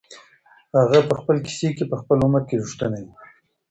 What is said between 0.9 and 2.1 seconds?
په خپل کیسې کي په